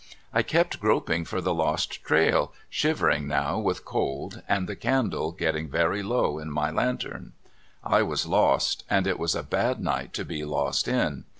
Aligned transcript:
I 0.33 0.41
kept 0.41 0.79
groping 0.79 1.25
for 1.25 1.41
the 1.41 1.53
lost 1.53 2.03
trail, 2.03 2.55
shivering 2.71 3.27
now 3.27 3.59
with 3.59 3.85
cold, 3.85 4.41
and 4.49 4.67
the 4.67 4.75
candle 4.75 5.31
getting 5.31 5.69
very 5.69 6.01
low 6.01 6.39
in 6.39 6.49
my 6.49 6.71
lan 6.71 6.97
tern. 6.97 7.33
I 7.83 8.01
was 8.01 8.25
lost, 8.25 8.83
and 8.89 9.05
it 9.05 9.19
was 9.19 9.35
a 9.35 9.43
bad 9.43 9.79
night 9.79 10.11
to 10.13 10.25
be 10.25 10.43
lost 10.43 10.87
in. 10.87 11.25